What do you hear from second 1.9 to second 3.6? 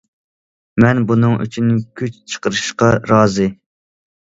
كۈچ چىقىرىشقا رازى.